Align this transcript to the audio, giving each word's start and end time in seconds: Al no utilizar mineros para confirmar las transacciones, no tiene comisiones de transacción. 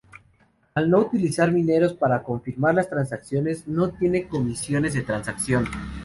Al 0.73 0.89
no 0.89 0.97
utilizar 0.97 1.51
mineros 1.51 1.93
para 1.93 2.23
confirmar 2.23 2.73
las 2.73 2.89
transacciones, 2.89 3.67
no 3.67 3.91
tiene 3.91 4.27
comisiones 4.27 4.95
de 4.95 5.03
transacción. 5.03 5.65